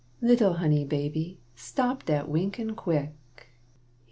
[0.19, 3.45] Little honey baby, stop dat winkin' quick!